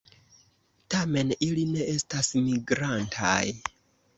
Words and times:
Tamen 0.95 1.33
ili 1.49 1.65
ne 1.75 1.85
estas 1.97 2.33
migrantaj. 2.47 3.41